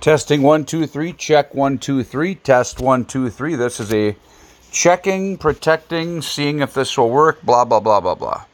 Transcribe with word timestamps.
Testing 0.00 0.40
one, 0.40 0.64
two, 0.64 0.86
three, 0.86 1.12
check 1.12 1.54
one, 1.54 1.76
two, 1.76 2.02
three, 2.02 2.34
test 2.34 2.80
one, 2.80 3.04
two, 3.04 3.28
three. 3.28 3.54
This 3.54 3.80
is 3.80 3.92
a 3.92 4.16
checking, 4.72 5.36
protecting, 5.36 6.22
seeing 6.22 6.60
if 6.60 6.72
this 6.72 6.96
will 6.96 7.10
work, 7.10 7.42
blah, 7.42 7.66
blah, 7.66 7.80
blah, 7.80 8.00
blah, 8.00 8.14
blah. 8.14 8.44